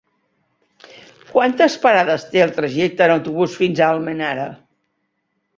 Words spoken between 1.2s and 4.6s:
Quantes parades té el trajecte en autobús fins a Almenara?